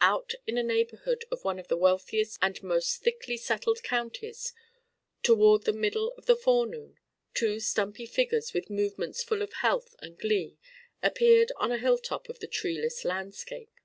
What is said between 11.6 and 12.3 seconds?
a hilltop